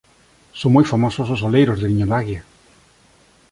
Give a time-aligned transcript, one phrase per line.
[0.59, 2.41] Son moi famosos os oleiros de Niñodaguia.